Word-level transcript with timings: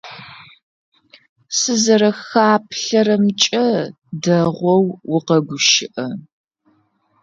Сызэрэпхаплъэрэмкӏэ, 1.57 3.67
дэгъоу 4.23 4.85
укъэгущыӏэ. 5.15 6.05